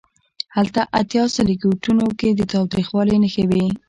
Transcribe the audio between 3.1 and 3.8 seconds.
نښې وې.